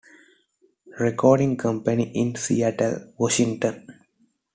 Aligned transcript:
Recording 0.99 1.55
Company 1.57 2.09
in 2.15 2.33
Seattle, 2.33 3.13
Washington. 3.19 3.85